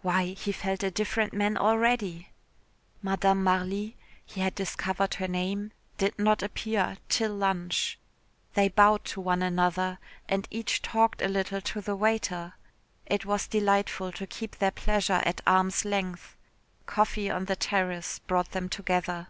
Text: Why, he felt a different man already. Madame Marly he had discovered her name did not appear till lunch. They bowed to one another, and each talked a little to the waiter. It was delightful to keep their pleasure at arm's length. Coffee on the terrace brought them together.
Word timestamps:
Why, 0.00 0.28
he 0.28 0.52
felt 0.52 0.82
a 0.82 0.90
different 0.90 1.34
man 1.34 1.58
already. 1.58 2.30
Madame 3.02 3.42
Marly 3.44 3.94
he 4.24 4.40
had 4.40 4.54
discovered 4.54 5.16
her 5.16 5.28
name 5.28 5.70
did 5.98 6.18
not 6.18 6.42
appear 6.42 6.96
till 7.10 7.34
lunch. 7.34 7.98
They 8.54 8.70
bowed 8.70 9.04
to 9.04 9.20
one 9.20 9.42
another, 9.42 9.98
and 10.30 10.48
each 10.50 10.80
talked 10.80 11.20
a 11.20 11.28
little 11.28 11.60
to 11.60 11.82
the 11.82 11.94
waiter. 11.94 12.54
It 13.04 13.26
was 13.26 13.46
delightful 13.46 14.12
to 14.12 14.26
keep 14.26 14.56
their 14.56 14.70
pleasure 14.70 15.20
at 15.26 15.42
arm's 15.46 15.84
length. 15.84 16.38
Coffee 16.86 17.28
on 17.30 17.44
the 17.44 17.54
terrace 17.54 18.18
brought 18.20 18.52
them 18.52 18.70
together. 18.70 19.26